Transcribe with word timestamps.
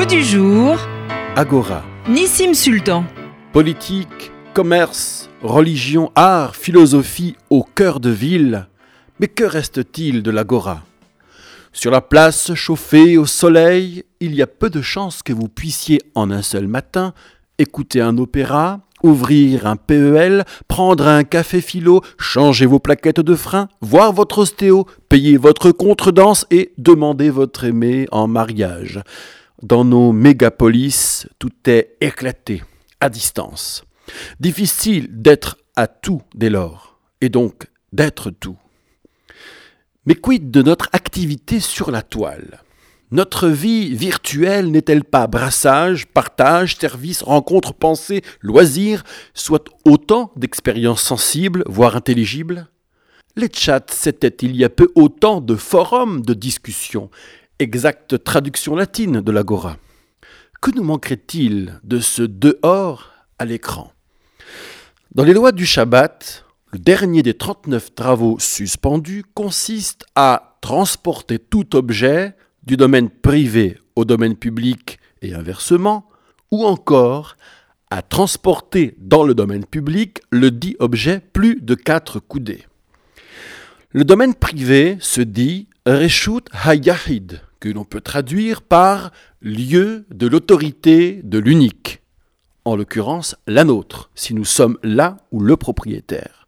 mot 0.00 0.06
du 0.06 0.22
jour 0.22 0.78
Agora. 1.36 1.84
Nissim 2.08 2.54
Sultan. 2.54 3.04
Politique, 3.52 4.32
commerce, 4.54 5.28
religion, 5.42 6.10
art, 6.14 6.56
philosophie 6.56 7.36
au 7.50 7.62
cœur 7.62 8.00
de 8.00 8.08
ville. 8.08 8.66
Mais 9.18 9.28
que 9.28 9.44
reste-t-il 9.44 10.22
de 10.22 10.30
l'agora? 10.30 10.84
Sur 11.74 11.90
la 11.90 12.00
place 12.00 12.54
chauffée 12.54 13.18
au 13.18 13.26
soleil, 13.26 14.04
il 14.20 14.34
y 14.34 14.40
a 14.40 14.46
peu 14.46 14.70
de 14.70 14.80
chances 14.80 15.22
que 15.22 15.34
vous 15.34 15.48
puissiez 15.48 16.00
en 16.14 16.30
un 16.30 16.42
seul 16.42 16.66
matin 16.66 17.12
écouter 17.58 18.00
un 18.00 18.16
opéra, 18.16 18.80
ouvrir 19.02 19.66
un 19.66 19.76
PEL, 19.76 20.44
prendre 20.66 21.06
un 21.08 21.24
café 21.24 21.60
philo, 21.60 22.00
changer 22.18 22.64
vos 22.64 22.78
plaquettes 22.78 23.20
de 23.20 23.34
frein, 23.34 23.68
voir 23.82 24.14
votre 24.14 24.38
ostéo, 24.38 24.86
payer 25.10 25.36
votre 25.36 25.72
contredanse 25.72 26.46
et 26.50 26.72
demander 26.78 27.28
votre 27.28 27.64
aimé 27.64 28.06
en 28.12 28.28
mariage. 28.28 29.02
Dans 29.62 29.84
nos 29.84 30.12
mégapolis, 30.12 31.26
tout 31.38 31.50
est 31.66 31.96
éclaté, 32.00 32.62
à 32.98 33.10
distance. 33.10 33.84
Difficile 34.40 35.08
d'être 35.10 35.58
à 35.76 35.86
tout 35.86 36.22
dès 36.34 36.48
lors, 36.48 36.98
et 37.20 37.28
donc 37.28 37.66
d'être 37.92 38.30
tout. 38.30 38.56
Mais 40.06 40.14
quid 40.14 40.50
de 40.50 40.62
notre 40.62 40.88
activité 40.92 41.60
sur 41.60 41.90
la 41.90 42.00
toile? 42.00 42.62
Notre 43.10 43.48
vie 43.48 43.94
virtuelle 43.94 44.70
n'est-elle 44.70 45.04
pas 45.04 45.26
brassage, 45.26 46.06
partage, 46.06 46.76
service, 46.76 47.22
rencontre, 47.22 47.74
pensée, 47.74 48.22
loisir, 48.40 49.04
soit 49.34 49.68
autant 49.84 50.32
d'expériences 50.36 51.02
sensibles, 51.02 51.64
voire 51.66 51.96
intelligibles? 51.96 52.68
Les 53.36 53.50
chats, 53.52 53.84
c'était 53.90 54.34
il 54.40 54.56
y 54.56 54.64
a 54.64 54.70
peu 54.70 54.90
autant 54.94 55.42
de 55.42 55.54
forums 55.54 56.22
de 56.22 56.32
discussion, 56.32 57.10
exacte 57.60 58.24
traduction 58.24 58.74
latine 58.74 59.20
de 59.20 59.32
l'agora. 59.32 59.76
Que 60.60 60.70
nous 60.74 60.82
manquerait-il 60.82 61.78
de 61.84 62.00
ce 62.00 62.22
dehors 62.22 63.12
à 63.38 63.44
l'écran? 63.44 63.92
Dans 65.14 65.24
les 65.24 65.34
lois 65.34 65.52
du 65.52 65.66
Shabbat, 65.66 66.44
le 66.72 66.78
dernier 66.78 67.22
des 67.22 67.34
39 67.34 67.94
travaux 67.94 68.38
suspendus 68.38 69.24
consiste 69.34 70.04
à 70.14 70.56
transporter 70.60 71.38
tout 71.38 71.76
objet 71.76 72.34
du 72.62 72.76
domaine 72.76 73.10
privé 73.10 73.78
au 73.96 74.04
domaine 74.04 74.36
public 74.36 74.98
et 75.22 75.34
inversement, 75.34 76.08
ou 76.50 76.64
encore 76.64 77.36
à 77.90 78.02
transporter 78.02 78.94
dans 78.98 79.24
le 79.24 79.34
domaine 79.34 79.64
public 79.64 80.20
le 80.30 80.50
dit 80.50 80.76
objet 80.78 81.20
plus 81.32 81.60
de 81.60 81.74
quatre 81.74 82.20
coudées. 82.20 82.66
Le 83.90 84.04
domaine 84.04 84.34
privé 84.34 84.96
se 85.00 85.20
dit 85.20 85.66
Reshut 85.86 86.46
Hayahid, 86.52 87.40
que 87.60 87.68
l'on 87.68 87.84
peut 87.84 88.00
traduire 88.00 88.62
par 88.62 89.12
lieu 89.42 90.06
de 90.10 90.26
l'autorité 90.26 91.20
de 91.22 91.38
l'unique, 91.38 92.02
en 92.64 92.74
l'occurrence 92.74 93.36
la 93.46 93.64
nôtre, 93.64 94.10
si 94.14 94.34
nous 94.34 94.44
sommes 94.44 94.78
là 94.82 95.18
ou 95.30 95.40
le 95.40 95.56
propriétaire. 95.56 96.46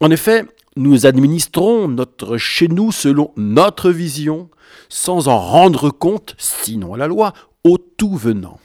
En 0.00 0.10
effet, 0.10 0.46
nous 0.76 1.06
administrons 1.06 1.88
notre 1.88 2.38
chez 2.38 2.68
nous 2.68 2.90
selon 2.90 3.32
notre 3.36 3.90
vision, 3.90 4.48
sans 4.88 5.28
en 5.28 5.38
rendre 5.38 5.90
compte, 5.90 6.34
sinon 6.38 6.94
à 6.94 6.96
la 6.96 7.06
loi, 7.06 7.34
au 7.64 7.76
tout 7.76 8.16
venant. 8.16 8.58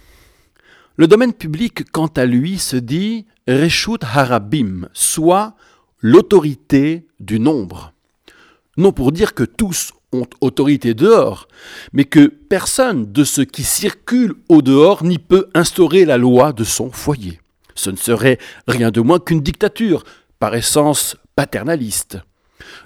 Le 0.95 1.07
domaine 1.07 1.33
public, 1.33 1.91
quant 1.91 2.07
à 2.07 2.25
lui, 2.25 2.57
se 2.57 2.77
dit 2.77 3.25
Reshut 3.47 4.01
Harabim, 4.01 4.87
soit 4.93 5.55
l'autorité 5.99 7.05
du 7.19 7.39
nombre. 7.39 7.91
Non 8.77 8.93
pour 8.93 9.11
dire 9.11 9.33
que 9.33 9.43
tous 9.43 9.91
autorité 10.41 10.93
dehors, 10.93 11.47
mais 11.93 12.05
que 12.05 12.27
personne 12.27 13.11
de 13.11 13.23
ce 13.23 13.41
qui 13.41 13.63
circule 13.63 14.33
au 14.49 14.61
dehors 14.61 15.03
n'y 15.03 15.19
peut 15.19 15.49
instaurer 15.53 16.05
la 16.05 16.17
loi 16.17 16.53
de 16.53 16.63
son 16.63 16.91
foyer. 16.91 17.39
Ce 17.75 17.89
ne 17.89 17.97
serait 17.97 18.37
rien 18.67 18.91
de 18.91 19.01
moins 19.01 19.19
qu'une 19.19 19.41
dictature, 19.41 20.03
par 20.39 20.55
essence 20.55 21.17
paternaliste. 21.35 22.19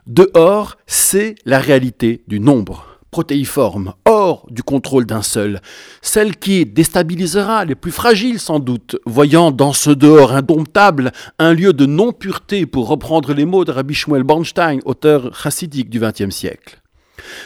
Dehors, 0.07 0.77
c'est 0.87 1.35
la 1.45 1.59
réalité 1.59 2.23
du 2.27 2.39
nombre 2.39 2.89
protéiforme, 3.11 3.93
hors 4.05 4.45
du 4.49 4.63
contrôle 4.63 5.05
d'un 5.05 5.21
seul, 5.21 5.61
celle 6.01 6.37
qui 6.37 6.65
déstabilisera 6.65 7.65
les 7.65 7.75
plus 7.75 7.91
fragiles 7.91 8.39
sans 8.39 8.59
doute, 8.59 8.97
voyant 9.05 9.51
dans 9.51 9.73
ce 9.73 9.89
dehors 9.89 10.33
indomptable 10.33 11.11
un 11.39 11.53
lieu 11.53 11.73
de 11.73 11.85
non-pureté, 11.85 12.65
pour 12.65 12.87
reprendre 12.87 13.33
les 13.33 13.45
mots 13.45 13.65
de 13.65 13.71
Rabbi 13.71 13.93
Shmuel 13.93 14.23
Bornstein, 14.23 14.79
auteur 14.85 15.35
chassidique 15.35 15.89
du 15.89 15.99
XXe 15.99 16.29
siècle. 16.29 16.79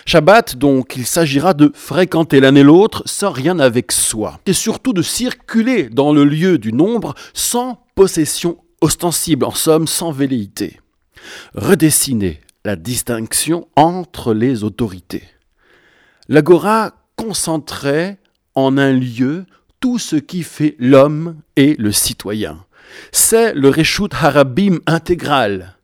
Shabbat, 0.06 0.56
donc, 0.56 0.95
il 0.95 1.06
s'agira 1.06 1.53
de 1.53 1.72
fréquenter 1.73 2.39
l'un 2.39 2.56
et 2.56 2.63
l'autre 2.63 3.03
sans 3.06 3.31
rien 3.31 3.59
avec 3.59 3.91
soi, 3.91 4.39
et 4.45 4.53
surtout 4.53 4.94
de 4.94 5.01
circuler 5.01 5.89
dans 5.89 6.13
le 6.13 6.25
lieu 6.25 6.57
du 6.57 6.73
nombre 6.73 7.13
sans 7.34 7.85
possession 7.95 8.57
ostensible, 8.81 9.45
en 9.45 9.51
somme 9.51 9.88
sans 9.88 10.11
velléité. 10.11 10.79
Redessiner 11.56 12.41
la 12.66 12.75
distinction 12.75 13.67
entre 13.75 14.34
les 14.34 14.63
autorités. 14.63 15.23
L'agora 16.29 16.94
concentrait 17.16 18.17
en 18.55 18.78
un 18.78 18.91
lieu 18.91 19.45
tout 19.79 20.00
ce 20.00 20.16
qui 20.16 20.44
fait 20.44 20.75
l'homme 20.79 21.35
et 21.55 21.75
le 21.78 21.91
citoyen. 21.91 22.66
C'est 23.11 23.53
le 23.53 23.69
Reshut 23.69 24.13
Harabim 24.13 24.79
intégral. 24.85 25.78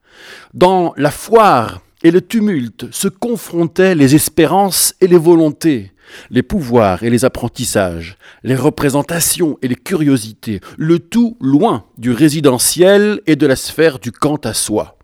Dans 0.54 0.94
la 0.98 1.12
foire 1.12 1.82
et 2.04 2.12
le 2.12 2.22
tumulte 2.22 2.88
se 2.92 3.08
confrontaient 3.08 3.96
les 3.96 4.16
espérances 4.16 4.96
et 5.02 5.08
les 5.08 5.18
volontés, 5.18 5.92
les 6.30 6.44
pouvoirs 6.44 7.04
et 7.04 7.10
les 7.10 7.26
apprentissages, 7.26 8.18
les 8.44 8.56
représentations 8.56 9.58
et 9.62 9.68
les 9.68 9.76
curiosités, 9.76 10.62
le 10.78 11.00
tout 11.00 11.38
loin 11.42 11.86
du 11.98 12.12
résidentiel 12.12 13.22
et 13.28 13.36
de 13.36 13.48
la 13.48 13.56
sphère 13.56 14.00
du 14.00 14.12
quant 14.12 14.38
à 14.38 14.54
soi 14.54 15.00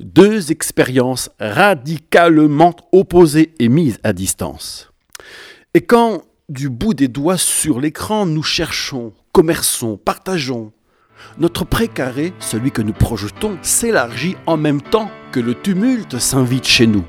deux 0.00 0.52
expériences 0.52 1.30
radicalement 1.40 2.74
opposées 2.92 3.54
et 3.58 3.68
mises 3.68 3.98
à 4.02 4.12
distance. 4.12 4.90
Et 5.74 5.80
quand, 5.82 6.22
du 6.48 6.68
bout 6.68 6.94
des 6.94 7.08
doigts 7.08 7.36
sur 7.36 7.80
l'écran, 7.80 8.26
nous 8.26 8.42
cherchons, 8.42 9.12
commerçons, 9.32 9.96
partageons, 9.96 10.72
notre 11.38 11.64
précaré, 11.64 12.32
celui 12.38 12.70
que 12.70 12.82
nous 12.82 12.92
projetons, 12.92 13.58
s'élargit 13.62 14.36
en 14.46 14.56
même 14.56 14.82
temps 14.82 15.10
que 15.32 15.40
le 15.40 15.54
tumulte 15.54 16.18
s'invite 16.18 16.66
chez 16.66 16.86
nous. 16.86 17.04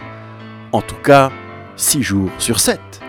En 0.72 0.82
tout 0.82 1.02
cas, 1.04 1.32
six 1.76 2.04
jours 2.04 2.30
sur 2.38 2.60
sept. 2.60 3.02